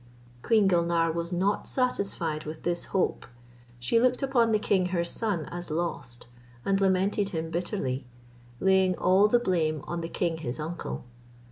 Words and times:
Queen 0.41 0.67
Gulnare 0.67 1.11
was 1.11 1.31
not 1.31 1.67
satisfied 1.67 2.43
with 2.45 2.63
this 2.63 2.85
hope: 2.85 3.27
she 3.77 3.99
looked 3.99 4.23
upon 4.23 4.51
the 4.51 4.57
king 4.57 4.87
her 4.87 5.03
son 5.03 5.45
as 5.51 5.69
lost, 5.69 6.25
and 6.65 6.81
lamented 6.81 7.29
him 7.29 7.51
bitterly, 7.51 8.07
laying 8.59 8.95
all 8.97 9.27
the 9.27 9.37
blame 9.37 9.81
on 9.85 10.01
the 10.01 10.09
king 10.09 10.39
his 10.39 10.59
uncle. 10.59 11.05